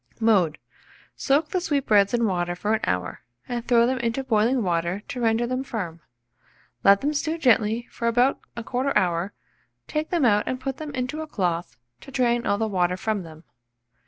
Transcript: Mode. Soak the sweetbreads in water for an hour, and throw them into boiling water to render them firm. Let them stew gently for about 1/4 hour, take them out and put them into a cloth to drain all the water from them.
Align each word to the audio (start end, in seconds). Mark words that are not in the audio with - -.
Mode. 0.19 0.57
Soak 1.15 1.49
the 1.49 1.61
sweetbreads 1.61 2.11
in 2.11 2.25
water 2.25 2.55
for 2.55 2.73
an 2.73 2.79
hour, 2.85 3.21
and 3.47 3.67
throw 3.67 3.85
them 3.85 3.99
into 3.99 4.23
boiling 4.23 4.63
water 4.63 5.03
to 5.09 5.21
render 5.21 5.45
them 5.45 5.63
firm. 5.63 6.01
Let 6.83 7.01
them 7.01 7.13
stew 7.13 7.37
gently 7.37 7.87
for 7.91 8.07
about 8.07 8.39
1/4 8.57 8.93
hour, 8.95 9.33
take 9.87 10.09
them 10.09 10.25
out 10.25 10.47
and 10.47 10.59
put 10.59 10.77
them 10.77 10.89
into 10.95 11.21
a 11.21 11.27
cloth 11.27 11.77
to 11.99 12.09
drain 12.09 12.47
all 12.47 12.57
the 12.57 12.67
water 12.67 12.97
from 12.97 13.21
them. 13.21 13.43